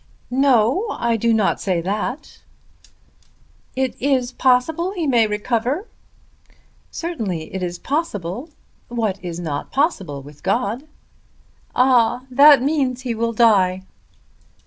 [0.31, 2.39] "No; I do not say that."
[3.75, 5.87] "It is possible that he may recover?"
[6.89, 8.49] "Certainly it is possible.
[8.87, 10.87] What is not possible with God?"
[11.75, 13.83] "Ah; that means that he will die."